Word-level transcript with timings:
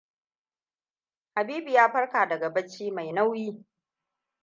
Habibu 1.35 1.69
ya 1.69 1.89
farka 1.91 2.25
daga 2.27 2.49
barci 2.49 2.91
mai 2.91 3.11
nauyi. 3.11 3.65